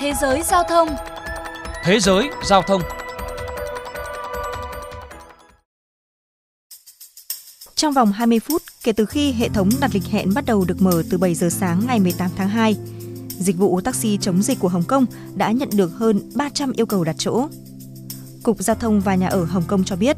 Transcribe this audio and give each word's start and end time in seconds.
Thế 0.00 0.12
giới 0.20 0.42
giao 0.42 0.62
thông 0.68 0.88
Thế 1.84 2.00
giới 2.00 2.30
giao 2.44 2.62
thông 2.62 2.82
Trong 7.74 7.92
vòng 7.92 8.12
20 8.12 8.40
phút 8.40 8.62
kể 8.82 8.92
từ 8.92 9.06
khi 9.06 9.32
hệ 9.32 9.48
thống 9.48 9.68
đặt 9.80 9.90
lịch 9.94 10.04
hẹn 10.04 10.34
bắt 10.34 10.44
đầu 10.46 10.64
được 10.64 10.82
mở 10.82 11.02
từ 11.10 11.18
7 11.18 11.34
giờ 11.34 11.48
sáng 11.50 11.82
ngày 11.86 12.00
18 12.00 12.30
tháng 12.36 12.48
2, 12.48 12.76
dịch 13.28 13.56
vụ 13.56 13.80
taxi 13.80 14.18
chống 14.20 14.42
dịch 14.42 14.58
của 14.60 14.68
Hồng 14.68 14.84
Kông 14.88 15.06
đã 15.36 15.50
nhận 15.50 15.68
được 15.72 15.90
hơn 15.94 16.30
300 16.34 16.72
yêu 16.72 16.86
cầu 16.86 17.04
đặt 17.04 17.16
chỗ. 17.18 17.48
Cục 18.42 18.58
Giao 18.58 18.76
thông 18.76 19.00
và 19.00 19.14
Nhà 19.14 19.28
ở 19.28 19.44
Hồng 19.44 19.64
Kông 19.66 19.84
cho 19.84 19.96
biết, 19.96 20.16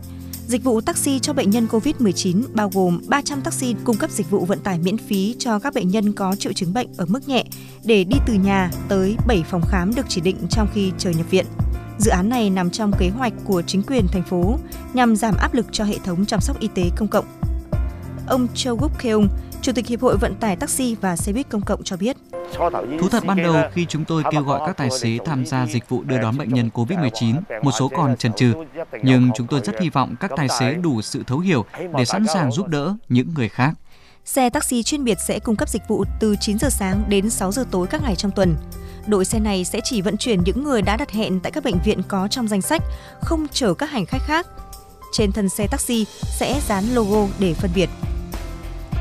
dịch 0.51 0.65
vụ 0.65 0.81
taxi 0.81 1.19
cho 1.19 1.33
bệnh 1.33 1.51
nhân 1.51 1.67
COVID-19 1.71 2.43
bao 2.55 2.71
gồm 2.75 3.01
300 3.09 3.41
taxi 3.41 3.75
cung 3.85 3.97
cấp 3.97 4.11
dịch 4.11 4.31
vụ 4.31 4.45
vận 4.45 4.61
tải 4.61 4.79
miễn 4.79 4.99
phí 4.99 5.37
cho 5.39 5.59
các 5.59 5.75
bệnh 5.75 5.89
nhân 5.89 6.13
có 6.13 6.37
triệu 6.39 6.53
chứng 6.53 6.73
bệnh 6.73 6.89
ở 6.97 7.07
mức 7.09 7.29
nhẹ 7.29 7.45
để 7.85 8.05
đi 8.05 8.17
từ 8.27 8.35
nhà 8.35 8.71
tới 8.89 9.17
7 9.27 9.45
phòng 9.51 9.63
khám 9.69 9.95
được 9.95 10.07
chỉ 10.09 10.21
định 10.21 10.37
trong 10.51 10.69
khi 10.75 10.93
chờ 10.99 11.11
nhập 11.11 11.31
viện. 11.31 11.47
Dự 11.99 12.11
án 12.11 12.29
này 12.29 12.51
nằm 12.51 12.71
trong 12.71 12.93
kế 12.99 13.09
hoạch 13.09 13.33
của 13.45 13.63
chính 13.63 13.83
quyền 13.83 14.07
thành 14.13 14.23
phố 14.23 14.59
nhằm 14.95 15.17
giảm 15.17 15.35
áp 15.37 15.55
lực 15.55 15.67
cho 15.73 15.85
hệ 15.85 15.99
thống 16.05 16.27
chăm 16.27 16.41
sóc 16.41 16.61
y 16.61 16.69
tế 16.75 16.83
công 16.97 17.09
cộng. 17.09 17.25
Ông 18.27 18.47
Châu 18.55 18.77
Gúc 18.77 18.99
Keung, 19.03 19.29
Chủ 19.63 19.73
tịch 19.73 19.87
Hiệp 19.87 20.01
hội 20.01 20.17
Vận 20.17 20.35
tải 20.35 20.57
Taxi 20.57 20.97
và 21.01 21.17
Xe 21.17 21.33
buýt 21.33 21.49
công 21.49 21.63
cộng 21.63 21.83
cho 21.83 21.97
biết. 21.97 22.17
Thú 23.01 23.09
thật 23.11 23.25
ban 23.27 23.43
đầu 23.43 23.55
khi 23.73 23.87
chúng 23.89 24.05
tôi 24.05 24.23
kêu 24.31 24.43
gọi 24.43 24.61
các 24.67 24.77
tài 24.77 24.91
xế 24.91 25.19
tham 25.25 25.47
gia 25.47 25.67
dịch 25.67 25.89
vụ 25.89 26.03
đưa 26.03 26.19
đón 26.19 26.39
bệnh 26.39 26.55
nhân 26.55 26.71
COVID-19, 26.75 27.35
một 27.63 27.71
số 27.79 27.89
còn 27.89 28.17
chần 28.17 28.33
chừ. 28.33 28.53
Nhưng 29.03 29.31
chúng 29.35 29.47
tôi 29.47 29.61
rất 29.65 29.81
hy 29.81 29.91
vọng 29.91 30.15
các 30.21 30.31
tài 30.37 30.49
xế 30.49 30.75
đủ 30.75 31.03
sự 31.03 31.23
thấu 31.27 31.39
hiểu 31.39 31.65
để 31.99 32.05
sẵn 32.05 32.27
sàng 32.35 32.53
giúp 32.53 32.69
đỡ 32.69 32.95
những 33.09 33.35
người 33.35 33.49
khác. 33.49 33.75
Xe 34.25 34.51
taxi 34.51 34.83
chuyên 34.83 35.05
biệt 35.05 35.19
sẽ 35.27 35.39
cung 35.39 35.57
cấp 35.57 35.69
dịch 35.69 35.83
vụ 35.89 36.05
từ 36.21 36.37
9 36.41 36.59
giờ 36.59 36.69
sáng 36.71 37.03
đến 37.09 37.31
6 37.31 37.53
giờ 37.53 37.65
tối 37.71 37.87
các 37.87 38.03
ngày 38.03 38.17
trong 38.17 38.31
tuần. 38.31 38.57
Đội 39.07 39.25
xe 39.25 39.41
này 39.41 39.65
sẽ 39.65 39.81
chỉ 39.85 40.03
vận 40.03 40.17
chuyển 40.17 40.43
những 40.45 40.65
người 40.65 40.83
đã 40.83 40.97
đặt 40.97 41.11
hẹn 41.11 41.41
tại 41.41 41.53
các 41.53 41.65
bệnh 41.65 41.79
viện 41.85 42.03
có 42.09 42.29
trong 42.29 42.49
danh 42.49 42.63
sách, 42.63 42.83
không 43.21 43.47
chở 43.53 43.75
các 43.75 43.91
hành 43.91 44.07
khách 44.07 44.23
khác. 44.23 44.47
Trên 45.13 45.33
thân 45.33 45.49
xe 45.49 45.67
taxi 45.67 46.07
sẽ 46.39 46.61
dán 46.69 46.85
logo 46.95 47.27
để 47.39 47.55
phân 47.55 47.71
biệt. 47.75 47.89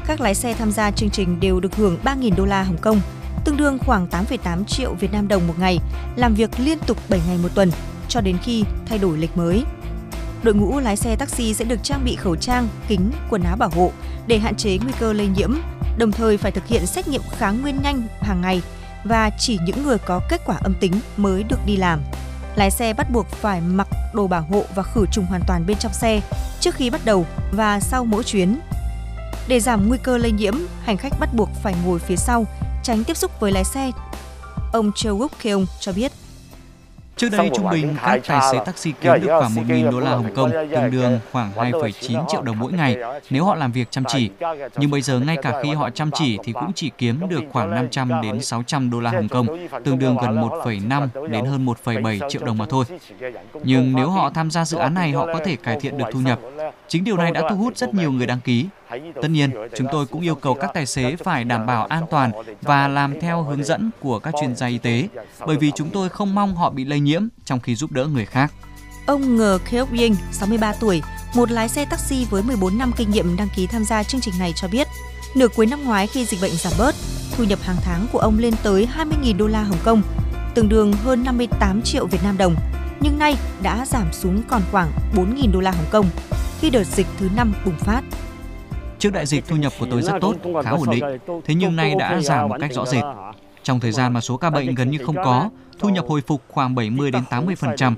Các 0.06 0.22
lái 0.22 0.36
xe 0.36 0.54
tham 0.54 0.72
gia 0.72 0.92
chương 0.92 1.10
trình 1.10 1.40
đều 1.40 1.60
được 1.60 1.76
hưởng 1.76 1.98
3.000 2.04 2.36
đô 2.36 2.46
la 2.46 2.64
Hồng 2.64 2.78
Kông, 2.82 3.02
tương 3.46 3.58
đương 3.58 3.78
khoảng 3.86 4.08
8,8 4.08 4.64
triệu 4.64 4.94
Việt 4.94 5.12
Nam 5.12 5.28
đồng 5.28 5.48
một 5.48 5.54
ngày, 5.60 5.80
làm 6.16 6.34
việc 6.34 6.50
liên 6.60 6.78
tục 6.88 6.98
7 7.10 7.22
ngày 7.28 7.38
một 7.44 7.50
tuần, 7.56 7.72
cho 8.08 8.22
đến 8.22 8.38
khi 8.44 8.64
thay 8.86 8.98
đổi 8.98 9.18
lịch 9.18 9.38
mới. 9.38 9.64
Đội 10.44 10.54
ngũ 10.56 10.80
lái 10.80 10.98
xe 10.98 11.16
taxi 11.16 11.54
sẽ 11.54 11.66
được 11.66 11.84
trang 11.84 12.06
bị 12.06 12.16
khẩu 12.16 12.36
trang, 12.36 12.68
kính, 12.88 13.12
quần 13.30 13.44
áo 13.44 13.58
bảo 13.58 13.70
hộ 13.70 13.92
để 14.28 14.40
hạn 14.40 14.56
chế 14.56 14.78
nguy 14.78 14.94
cơ 15.00 15.14
lây 15.14 15.28
nhiễm, 15.28 15.54
đồng 15.98 16.12
thời 16.12 16.38
phải 16.38 16.52
thực 16.52 16.68
hiện 16.68 16.86
xét 16.86 17.08
nghiệm 17.08 17.22
kháng 17.38 17.62
nguyên 17.62 17.82
nhanh 17.84 18.02
hàng 18.22 18.42
ngày 18.42 18.62
và 19.04 19.30
chỉ 19.40 19.58
những 19.66 19.84
người 19.84 19.98
có 19.98 20.22
kết 20.30 20.42
quả 20.46 20.56
âm 20.56 20.74
tính 20.80 20.94
mới 21.18 21.44
được 21.44 21.60
đi 21.66 21.78
làm. 21.78 22.02
Lái 22.56 22.72
xe 22.72 22.94
bắt 22.94 23.12
buộc 23.12 23.28
phải 23.28 23.62
mặc 23.62 23.88
đồ 24.14 24.28
bảo 24.28 24.42
hộ 24.42 24.64
và 24.76 24.84
khử 24.84 25.06
trùng 25.12 25.26
hoàn 25.26 25.42
toàn 25.48 25.66
bên 25.68 25.78
trong 25.78 25.94
xe 25.94 26.22
trước 26.60 26.76
khi 26.76 26.90
bắt 26.90 27.02
đầu 27.06 27.26
và 27.52 27.80
sau 27.80 28.06
mỗi 28.06 28.24
chuyến. 28.24 28.60
Để 29.48 29.60
giảm 29.60 29.88
nguy 29.88 29.98
cơ 30.04 30.18
lây 30.18 30.32
nhiễm, 30.32 30.56
hành 30.84 30.98
khách 30.98 31.20
bắt 31.20 31.30
buộc 31.34 31.50
phải 31.64 31.76
ngồi 31.86 32.00
phía 32.00 32.16
sau, 32.16 32.46
tránh 32.84 33.04
tiếp 33.04 33.18
xúc 33.18 33.32
với 33.40 33.52
lái 33.52 33.64
xe. 33.64 33.92
Ông 34.74 34.92
Châu 34.96 35.18
Wook 35.18 35.30
Keong 35.42 35.66
cho 35.80 35.94
biết. 35.94 36.12
Trước 37.20 37.30
đây, 37.32 37.50
trung 37.54 37.70
bình 37.70 37.96
các 38.06 38.22
tài 38.28 38.42
xế 38.52 38.60
taxi 38.66 38.94
kiếm 39.02 39.14
được 39.22 39.28
khoảng 39.40 39.56
1.000 39.56 39.92
đô 39.92 40.00
la 40.00 40.12
Hồng 40.12 40.36
Kông, 40.36 40.52
tương 40.52 40.92
đương 40.92 41.20
khoảng 41.32 41.52
2,9 41.56 42.26
triệu 42.28 42.42
đồng 42.42 42.60
mỗi 42.60 42.72
ngày 42.72 42.98
nếu 43.30 43.46
họ 43.46 43.56
làm 43.56 43.72
việc 43.72 43.92
chăm 43.92 44.04
chỉ. 44.08 44.30
Nhưng 44.78 44.92
bây 44.92 45.02
giờ 45.02 45.20
ngay 45.20 45.38
cả 45.42 45.62
khi 45.64 45.74
họ 45.74 45.90
chăm 45.90 46.12
chỉ 46.14 46.38
thì 46.44 46.54
cũng 46.54 46.74
chỉ 46.76 46.92
kiếm 46.98 47.30
được 47.30 47.42
khoảng 47.52 47.70
500 47.70 48.22
đến 48.22 48.42
600 48.42 48.90
đô 48.90 49.00
la 49.00 49.12
Hồng 49.12 49.28
Kông, 49.28 49.48
tương 49.84 50.00
đương 50.00 50.18
gần 50.22 50.42
1,5 50.42 51.30
đến 51.30 51.46
hơn 51.46 51.66
1,7 51.66 52.30
triệu 52.30 52.46
đồng 52.46 52.58
mà 52.58 52.66
thôi. 52.70 52.86
Nhưng 53.64 53.96
nếu 53.96 54.10
họ 54.10 54.30
tham 54.30 54.52
gia 54.52 54.66
dự 54.66 54.78
án 54.78 54.94
này, 54.94 55.12
họ 55.12 55.26
có 55.26 55.40
thể 55.46 55.56
cải 55.56 55.78
thiện 55.80 55.98
được 55.98 56.06
thu 56.12 56.20
nhập. 56.20 56.40
Chính 56.88 57.04
điều 57.04 57.18
này 57.18 57.32
đã 57.32 57.42
thu 57.50 57.56
hút 57.56 57.78
rất 57.78 57.94
nhiều 57.94 58.12
người 58.12 58.28
đăng 58.28 58.40
ký. 58.40 58.66
Tất 59.22 59.28
nhiên, 59.32 59.52
chúng 59.78 59.88
tôi 59.92 60.06
cũng 60.06 60.22
yêu 60.22 60.36
cầu 60.36 60.54
các 60.54 60.72
tài 60.74 60.86
xế 60.86 61.16
phải 61.16 61.44
đảm 61.44 61.66
bảo 61.66 61.86
an 61.86 62.06
toàn 62.12 62.32
và 62.62 62.88
làm 62.88 63.20
theo 63.20 63.44
hướng 63.44 63.64
dẫn 63.64 63.90
của 64.00 64.20
các 64.20 64.34
chuyên 64.42 64.56
gia 64.56 64.68
y 64.68 64.78
tế, 64.78 65.08
bởi 65.46 65.58
vì 65.58 65.72
chúng 65.76 65.90
tôi 65.90 66.10
không 66.10 66.36
mong 66.36 66.56
họ 66.56 66.70
bị 66.70 66.86
lây 66.86 67.00
nhiễm 67.00 67.28
trong 67.46 67.60
khi 67.60 67.76
giúp 67.76 67.92
đỡ 67.92 68.06
người 68.06 68.26
khác. 68.26 68.54
Ông 69.06 69.38
Ngờ 69.38 69.60
Kheok 69.66 69.92
Ying, 69.92 70.16
63 70.32 70.74
tuổi, 70.74 71.02
một 71.36 71.52
lái 71.52 71.70
xe 71.70 71.86
taxi 71.86 72.26
với 72.30 72.44
14 72.44 72.78
năm 72.78 72.92
kinh 72.98 73.12
nghiệm 73.12 73.38
đăng 73.38 73.50
ký 73.56 73.68
tham 73.68 73.84
gia 73.84 74.04
chương 74.04 74.22
trình 74.22 74.34
này 74.40 74.54
cho 74.56 74.68
biết, 74.68 74.88
nửa 75.36 75.48
cuối 75.48 75.66
năm 75.66 75.84
ngoái 75.84 76.08
khi 76.08 76.26
dịch 76.26 76.42
bệnh 76.42 76.56
giảm 76.56 76.74
bớt, 76.78 76.96
thu 77.38 77.44
nhập 77.44 77.60
hàng 77.62 77.78
tháng 77.84 78.08
của 78.12 78.20
ông 78.20 78.40
lên 78.40 78.54
tới 78.64 78.88
20.000 78.98 79.38
đô 79.38 79.48
la 79.48 79.64
Hồng 79.64 79.80
Kông, 79.84 80.02
tương 80.56 80.70
đương 80.70 80.94
hơn 80.94 81.24
58 81.24 81.82
triệu 81.82 82.06
Việt 82.06 82.24
Nam 82.24 82.38
đồng, 82.38 82.56
nhưng 83.00 83.20
nay 83.20 83.36
đã 83.62 83.86
giảm 83.86 84.14
xuống 84.14 84.44
còn 84.48 84.62
khoảng 84.72 84.92
4.000 85.16 85.52
đô 85.52 85.60
la 85.60 85.72
Hồng 85.72 85.88
Kông 85.92 86.06
khi 86.62 86.70
đợt 86.70 86.84
dịch 86.84 87.08
thứ 87.20 87.30
năm 87.36 87.54
bùng 87.66 87.78
phát. 87.80 88.04
Trước 89.00 89.14
đại 89.14 89.26
dịch 89.26 89.48
thu 89.48 89.56
nhập 89.56 89.74
của 89.80 89.88
tôi 89.92 90.02
rất 90.02 90.14
tốt, 90.22 90.36
khá 90.64 90.70
ổn 90.70 90.90
định, 90.92 91.04
thế 91.46 91.56
nhưng 91.56 91.76
nay 91.76 91.96
đã 92.00 92.22
giảm 92.22 92.50
một 92.50 92.56
cách 92.60 92.74
rõ 92.74 92.86
rệt. 92.86 93.04
Trong 93.64 93.80
thời 93.80 93.92
gian 93.92 94.14
mà 94.14 94.22
số 94.22 94.38
ca 94.38 94.50
bệnh 94.50 94.76
gần 94.76 94.92
như 94.92 94.98
không 94.98 95.16
có, 95.16 95.50
thu 95.80 95.90
nhập 95.90 96.06
hồi 96.08 96.22
phục 96.28 96.42
khoảng 96.48 96.76
70 96.76 97.12
đến 97.12 97.24
80%, 97.30 97.94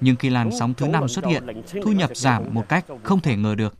nhưng 0.00 0.16
khi 0.16 0.30
làn 0.30 0.50
sóng 0.58 0.74
thứ 0.74 0.86
năm 0.86 1.08
xuất 1.08 1.24
hiện, 1.26 1.62
thu 1.84 1.92
nhập 1.92 2.10
giảm 2.14 2.44
một 2.50 2.68
cách 2.68 2.84
không 3.02 3.20
thể 3.20 3.36
ngờ 3.36 3.54
được. 3.54 3.74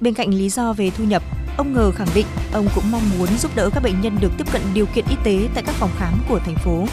Bên 0.00 0.14
cạnh 0.14 0.30
lý 0.30 0.48
do 0.48 0.72
về 0.72 0.90
thu 0.90 1.04
nhập, 1.04 1.22
ông 1.56 1.72
Ngờ 1.72 1.90
khẳng 1.90 2.08
định 2.14 2.26
ông 2.52 2.66
cũng 2.74 2.84
mong 2.90 3.02
muốn 3.18 3.28
giúp 3.28 3.50
đỡ 3.56 3.70
các 3.74 3.82
bệnh 3.82 4.00
nhân 4.00 4.16
được 4.20 4.32
tiếp 4.38 4.52
cận 4.52 4.62
điều 4.74 4.86
kiện 4.86 5.04
y 5.10 5.16
tế 5.24 5.48
tại 5.54 5.62
các 5.66 5.74
phòng 5.74 5.90
khám 5.96 6.12
của 6.28 6.38
thành 6.38 6.54
phố. 6.54 6.84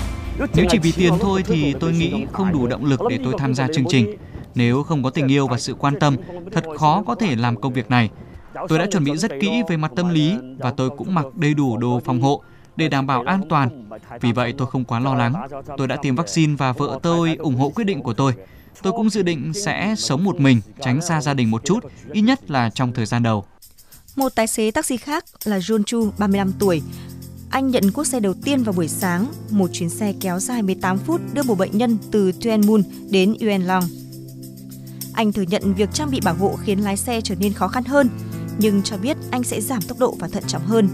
Nếu 0.56 0.66
chỉ 0.70 0.78
vì 0.78 0.92
tiền 0.92 1.14
thôi 1.20 1.44
thì 1.46 1.74
tôi 1.80 1.92
nghĩ 1.92 2.26
không 2.32 2.52
đủ 2.52 2.68
động 2.68 2.86
lực 2.86 3.02
để 3.10 3.20
tôi 3.24 3.34
tham 3.38 3.54
gia 3.54 3.68
chương 3.68 3.86
trình. 3.90 4.18
Nếu 4.56 4.84
không 4.84 5.04
có 5.04 5.10
tình 5.10 5.28
yêu 5.28 5.48
và 5.48 5.58
sự 5.58 5.74
quan 5.74 6.00
tâm, 6.00 6.16
thật 6.52 6.64
khó 6.78 7.04
có 7.08 7.16
thể 7.16 7.36
làm 7.36 7.62
công 7.62 7.74
việc 7.74 7.90
này. 7.90 8.10
Tôi 8.68 8.80
đã 8.80 8.86
chuẩn 8.92 9.04
bị 9.04 9.18
rất 9.18 9.32
kỹ 9.42 9.62
về 9.68 9.78
mặt 9.78 9.92
tâm 9.96 10.10
lý 10.10 10.36
và 10.58 10.72
tôi 10.72 10.90
cũng 10.90 11.14
mặc 11.14 11.26
đầy 11.36 11.54
đủ 11.54 11.78
đồ 11.78 12.02
phòng 12.06 12.22
hộ 12.22 12.42
để 12.76 12.88
đảm 12.88 13.08
bảo 13.08 13.24
an 13.26 13.42
toàn. 13.50 13.90
Vì 14.22 14.32
vậy 14.32 14.54
tôi 14.58 14.68
không 14.68 14.86
quá 14.86 15.00
lo 15.00 15.16
lắng. 15.16 15.34
Tôi 15.78 15.88
đã 15.88 15.96
tiêm 16.02 16.16
vaccine 16.16 16.56
và 16.56 16.72
vợ 16.72 17.00
tôi 17.04 17.36
ủng 17.36 17.56
hộ 17.56 17.70
quyết 17.70 17.84
định 17.84 18.02
của 18.02 18.14
tôi. 18.14 18.34
Tôi 18.82 18.94
cũng 18.94 19.10
dự 19.10 19.22
định 19.22 19.54
sẽ 19.54 19.96
sống 19.98 20.24
một 20.24 20.40
mình, 20.40 20.62
tránh 20.82 21.02
xa 21.02 21.22
gia 21.22 21.34
đình 21.34 21.52
một 21.52 21.66
chút, 21.66 21.80
ít 22.12 22.22
nhất 22.22 22.52
là 22.52 22.70
trong 22.70 22.94
thời 22.94 23.06
gian 23.06 23.24
đầu. 23.24 23.46
Một 24.16 24.36
tài 24.36 24.48
xế 24.48 24.72
taxi 24.72 24.98
khác 24.98 25.26
là 25.44 25.58
John 25.58 25.84
Chu, 25.84 26.12
35 26.18 26.54
tuổi. 26.60 26.82
Anh 27.50 27.72
nhận 27.72 27.92
cuốc 27.92 28.08
xe 28.08 28.20
đầu 28.20 28.34
tiên 28.34 28.64
vào 28.64 28.74
buổi 28.74 28.88
sáng, 28.88 29.26
một 29.50 29.70
chuyến 29.74 29.90
xe 29.90 30.14
kéo 30.22 30.40
dài 30.40 30.62
18 30.62 30.98
phút 30.98 31.22
đưa 31.34 31.44
một 31.44 31.58
bệnh 31.58 31.78
nhân 31.78 31.98
từ 32.12 32.32
Tuen 32.32 32.62
Mun 32.68 32.84
đến 33.10 33.36
Yuen 33.42 33.62
Long. 33.62 33.84
Anh 35.14 35.34
thừa 35.34 35.42
nhận 35.42 35.74
việc 35.74 35.90
trang 35.94 36.12
bị 36.12 36.20
bảo 36.24 36.36
hộ 36.36 36.56
khiến 36.64 36.80
lái 36.80 36.98
xe 36.98 37.22
trở 37.22 37.36
nên 37.36 37.54
khó 37.54 37.68
khăn 37.68 37.84
hơn, 37.84 38.10
nhưng 38.58 38.82
cho 38.82 38.98
biết 38.98 39.18
anh 39.32 39.44
sẽ 39.44 39.62
giảm 39.62 39.82
tốc 39.82 40.00
độ 40.00 40.16
và 40.20 40.28
thận 40.28 40.44
trọng 40.48 40.66
hơn. 40.66 40.88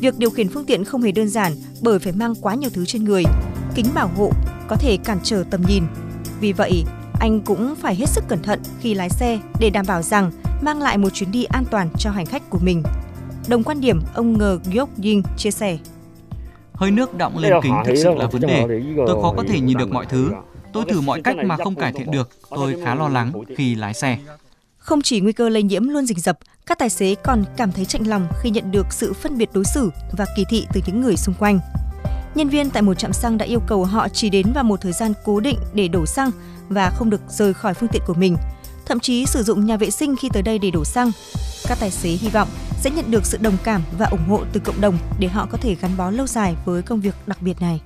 Việc 0.00 0.18
điều 0.18 0.30
khiển 0.30 0.48
phương 0.48 0.64
tiện 0.64 0.84
không 0.84 1.02
hề 1.02 1.12
đơn 1.12 1.28
giản 1.28 1.52
bởi 1.82 1.98
phải 1.98 2.12
mang 2.12 2.34
quá 2.34 2.54
nhiều 2.54 2.70
thứ 2.72 2.84
trên 2.84 3.04
người. 3.04 3.22
Kính 3.74 3.86
bảo 3.94 4.10
hộ 4.16 4.30
có 4.68 4.76
thể 4.76 4.96
cản 4.96 5.18
trở 5.22 5.44
tầm 5.50 5.62
nhìn. 5.68 5.82
Vì 6.40 6.52
vậy, 6.52 6.84
anh 7.20 7.40
cũng 7.40 7.74
phải 7.74 7.94
hết 7.94 8.08
sức 8.08 8.24
cẩn 8.28 8.42
thận 8.42 8.60
khi 8.80 8.94
lái 8.94 9.10
xe 9.10 9.38
để 9.60 9.70
đảm 9.70 9.84
bảo 9.88 10.02
rằng 10.02 10.30
mang 10.62 10.82
lại 10.82 10.98
một 10.98 11.08
chuyến 11.10 11.30
đi 11.30 11.44
an 11.44 11.64
toàn 11.70 11.88
cho 11.98 12.10
hành 12.10 12.26
khách 12.26 12.50
của 12.50 12.58
mình. 12.62 12.82
Đồng 13.48 13.62
quan 13.62 13.80
điểm, 13.80 14.00
ông 14.14 14.38
Ngờ 14.38 14.58
Gyok 14.72 14.88
Ying 15.02 15.22
chia 15.36 15.50
sẻ. 15.50 15.78
Hơi 16.72 16.90
nước 16.90 17.18
đọng 17.18 17.38
lên 17.38 17.52
kính 17.62 17.74
thực 17.86 17.94
sự 17.96 18.14
là 18.14 18.26
vấn 18.26 18.42
đề. 18.42 18.66
Tôi 19.06 19.22
khó 19.22 19.34
có 19.36 19.44
thể 19.48 19.60
nhìn 19.60 19.78
được 19.78 19.90
mọi 19.90 20.06
thứ. 20.06 20.30
Tôi 20.72 20.84
thử 20.88 21.00
mọi 21.00 21.22
cách 21.22 21.36
mà 21.44 21.56
không 21.56 21.74
cải 21.74 21.92
thiện 21.92 22.10
được. 22.10 22.30
Tôi 22.50 22.76
khá 22.84 22.94
lo 22.94 23.08
lắng 23.08 23.32
khi 23.56 23.74
lái 23.74 23.94
xe. 23.94 24.18
Không 24.84 25.02
chỉ 25.02 25.20
nguy 25.20 25.32
cơ 25.32 25.48
lây 25.48 25.62
nhiễm 25.62 25.88
luôn 25.88 26.06
rình 26.06 26.20
rập, 26.20 26.38
các 26.66 26.78
tài 26.78 26.90
xế 26.90 27.14
còn 27.14 27.44
cảm 27.56 27.72
thấy 27.72 27.84
chạnh 27.84 28.08
lòng 28.08 28.28
khi 28.40 28.50
nhận 28.50 28.70
được 28.70 28.86
sự 28.90 29.12
phân 29.12 29.38
biệt 29.38 29.48
đối 29.52 29.64
xử 29.64 29.90
và 30.12 30.26
kỳ 30.36 30.44
thị 30.48 30.66
từ 30.74 30.80
những 30.86 31.00
người 31.00 31.16
xung 31.16 31.34
quanh. 31.38 31.58
Nhân 32.34 32.48
viên 32.48 32.70
tại 32.70 32.82
một 32.82 32.94
trạm 32.94 33.12
xăng 33.12 33.38
đã 33.38 33.46
yêu 33.46 33.60
cầu 33.66 33.84
họ 33.84 34.08
chỉ 34.08 34.30
đến 34.30 34.52
vào 34.54 34.64
một 34.64 34.80
thời 34.80 34.92
gian 34.92 35.12
cố 35.24 35.40
định 35.40 35.58
để 35.74 35.88
đổ 35.88 36.06
xăng 36.06 36.30
và 36.68 36.90
không 36.90 37.10
được 37.10 37.20
rời 37.28 37.54
khỏi 37.54 37.74
phương 37.74 37.88
tiện 37.92 38.02
của 38.06 38.14
mình, 38.14 38.36
thậm 38.86 39.00
chí 39.00 39.26
sử 39.26 39.42
dụng 39.42 39.66
nhà 39.66 39.76
vệ 39.76 39.90
sinh 39.90 40.16
khi 40.16 40.28
tới 40.32 40.42
đây 40.42 40.58
để 40.58 40.70
đổ 40.70 40.84
xăng. 40.84 41.10
Các 41.68 41.78
tài 41.80 41.90
xế 41.90 42.08
hy 42.08 42.28
vọng 42.28 42.48
sẽ 42.80 42.90
nhận 42.90 43.10
được 43.10 43.26
sự 43.26 43.38
đồng 43.40 43.56
cảm 43.64 43.82
và 43.98 44.06
ủng 44.06 44.28
hộ 44.28 44.40
từ 44.52 44.60
cộng 44.60 44.80
đồng 44.80 44.98
để 45.18 45.28
họ 45.28 45.46
có 45.50 45.58
thể 45.58 45.76
gắn 45.80 45.96
bó 45.96 46.10
lâu 46.10 46.26
dài 46.26 46.56
với 46.64 46.82
công 46.82 47.00
việc 47.00 47.14
đặc 47.26 47.42
biệt 47.42 47.60
này. 47.60 47.80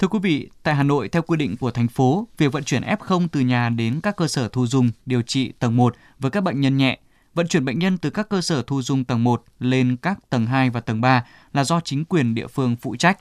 Thưa 0.00 0.08
quý 0.08 0.18
vị, 0.22 0.50
tại 0.62 0.74
Hà 0.74 0.82
Nội, 0.82 1.08
theo 1.08 1.22
quy 1.22 1.36
định 1.36 1.56
của 1.56 1.70
thành 1.70 1.88
phố, 1.88 2.28
việc 2.38 2.52
vận 2.52 2.64
chuyển 2.64 2.82
F0 2.82 3.28
từ 3.32 3.40
nhà 3.40 3.68
đến 3.68 4.00
các 4.02 4.16
cơ 4.16 4.28
sở 4.28 4.48
thu 4.48 4.66
dung 4.66 4.90
điều 5.06 5.22
trị 5.22 5.52
tầng 5.58 5.76
1 5.76 5.96
với 6.18 6.30
các 6.30 6.40
bệnh 6.40 6.60
nhân 6.60 6.76
nhẹ, 6.76 6.98
vận 7.34 7.48
chuyển 7.48 7.64
bệnh 7.64 7.78
nhân 7.78 7.98
từ 7.98 8.10
các 8.10 8.28
cơ 8.28 8.40
sở 8.40 8.62
thu 8.62 8.82
dung 8.82 9.04
tầng 9.04 9.24
1 9.24 9.44
lên 9.58 9.96
các 10.02 10.18
tầng 10.30 10.46
2 10.46 10.70
và 10.70 10.80
tầng 10.80 11.00
3 11.00 11.24
là 11.52 11.64
do 11.64 11.80
chính 11.80 12.04
quyền 12.04 12.34
địa 12.34 12.46
phương 12.46 12.76
phụ 12.76 12.96
trách. 12.96 13.18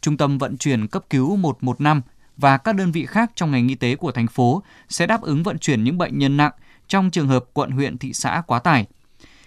Trung 0.00 0.16
tâm 0.16 0.38
vận 0.38 0.56
chuyển 0.56 0.86
cấp 0.86 1.04
cứu 1.10 1.36
115 1.36 2.02
và 2.36 2.58
các 2.58 2.74
đơn 2.74 2.92
vị 2.92 3.06
khác 3.06 3.32
trong 3.34 3.50
ngành 3.50 3.68
y 3.68 3.74
tế 3.74 3.96
của 3.96 4.12
thành 4.12 4.26
phố 4.26 4.62
sẽ 4.88 5.06
đáp 5.06 5.22
ứng 5.22 5.42
vận 5.42 5.58
chuyển 5.58 5.84
những 5.84 5.98
bệnh 5.98 6.18
nhân 6.18 6.36
nặng 6.36 6.52
trong 6.88 7.10
trường 7.10 7.28
hợp 7.28 7.44
quận 7.52 7.70
huyện 7.70 7.98
thị 7.98 8.12
xã 8.12 8.42
quá 8.46 8.58
tải. 8.58 8.86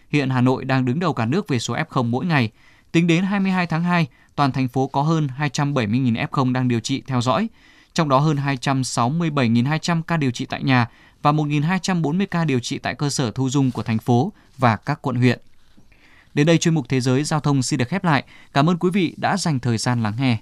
Hiện 0.10 0.30
Hà 0.30 0.42
Nội 0.42 0.66
đang 0.66 0.86
đứng 0.86 1.00
đầu 1.00 1.14
cả 1.14 1.26
nước 1.26 1.48
về 1.48 1.60
số 1.60 1.76
F0 1.76 2.04
mỗi 2.04 2.26
ngày. 2.26 2.52
Tính 2.92 3.08
đến 3.08 3.24
22 3.24 3.68
tháng 3.68 3.84
2, 3.84 4.08
toàn 4.36 4.52
thành 4.52 4.68
phố 4.68 4.88
có 4.88 5.02
hơn 5.02 5.28
270.000 5.40 6.28
F0 6.28 6.54
đang 6.54 6.68
điều 6.68 6.80
trị 6.80 7.04
theo 7.08 7.22
dõi, 7.22 7.50
trong 7.94 8.10
đó 8.10 8.20
hơn 8.20 8.38
267.200 8.38 10.02
ca 10.02 10.18
điều 10.18 10.32
trị 10.32 10.46
tại 10.46 10.64
nhà 10.64 10.88
và 11.22 11.32
1.240 11.32 12.26
ca 12.32 12.46
điều 12.46 12.60
trị 12.60 12.78
tại 12.78 12.96
cơ 12.96 13.10
sở 13.10 13.32
thu 13.32 13.50
dung 13.50 13.72
của 13.72 13.84
thành 13.84 14.00
phố 14.00 14.34
và 14.58 14.76
các 14.76 15.02
quận 15.02 15.16
huyện. 15.16 15.40
Đến 16.34 16.48
đây 16.48 16.58
chuyên 16.58 16.74
mục 16.74 16.90
Thế 16.90 17.02
giới 17.02 17.24
Giao 17.24 17.40
thông 17.40 17.64
xin 17.64 17.80
được 17.80 17.88
khép 17.88 18.04
lại. 18.04 18.24
Cảm 18.54 18.70
ơn 18.70 18.78
quý 18.78 18.90
vị 18.90 19.14
đã 19.18 19.38
dành 19.38 19.60
thời 19.60 19.78
gian 19.78 20.04
lắng 20.04 20.14
nghe. 20.20 20.38